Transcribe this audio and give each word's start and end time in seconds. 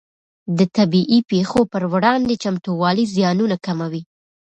د 0.57 0.59
طبیعي 0.77 1.19
پېښو 1.31 1.61
پر 1.71 1.83
وړاندې 1.93 2.39
چمتووالی 2.43 3.05
زیانونه 3.15 3.55
کموي. 3.65 4.01